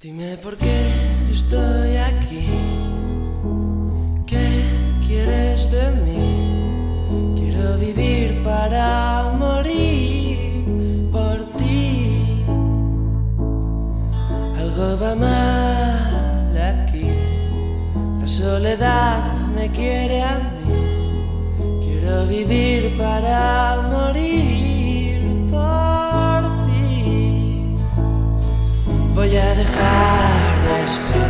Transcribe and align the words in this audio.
Dime 0.00 0.36
por 0.36 0.56
qué 0.56 0.92
estoy 1.28 1.96
aquí. 1.96 2.46
¿Qué 4.28 4.62
quieres 5.04 5.68
de 5.72 5.90
mí? 5.90 7.34
Quiero 7.36 7.76
vivir 7.78 8.44
para 8.44 9.32
morir 9.36 11.10
por 11.10 11.38
ti. 11.58 12.44
Algo 14.56 14.98
va 15.02 15.16
mal 15.16 16.56
aquí. 16.56 17.08
La 18.20 18.28
soledad 18.28 19.48
me 19.56 19.68
quiere 19.72 20.22
a 20.22 20.38
mí. 20.38 21.80
Quiero 21.82 22.24
vivir 22.28 22.96
para 22.96 23.57
dejar 29.58 30.54
de 30.62 31.27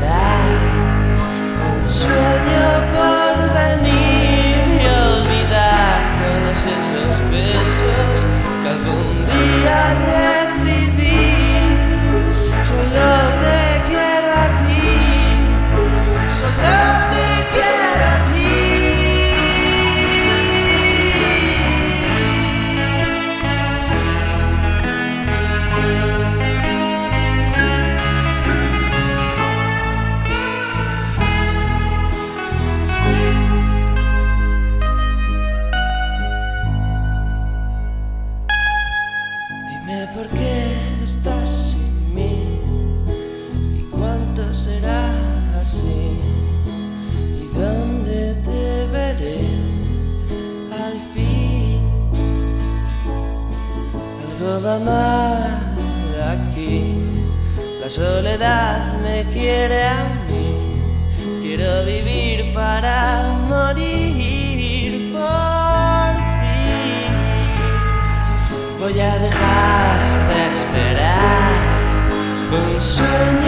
por 40.15 40.27
qué 40.27 40.77
estás 41.05 41.73
sin 41.73 42.15
mí 42.15 42.45
y 43.79 43.83
cuánto 43.91 44.43
será 44.55 45.11
así 45.57 46.19
y 47.41 47.45
dónde 47.59 48.35
te 48.45 48.87
veré 48.93 49.41
al 50.85 50.99
fin. 51.15 51.81
Algo 54.25 54.63
va 54.63 54.79
mal 54.79 55.77
aquí, 56.35 56.97
la 57.81 57.89
soledad 57.91 59.01
me 59.03 59.25
quiere 59.33 59.85
a 59.85 60.05
mí. 60.31 60.47
Quiero 61.43 61.85
vivir 61.85 62.53
para 62.53 63.23
morir 63.49 65.13
por 65.13 66.13
ti. 66.41 66.59
Voy 68.79 69.01
a 69.01 69.19
dejar 69.19 69.58
bom 72.51 72.81
sonho. 72.81 73.48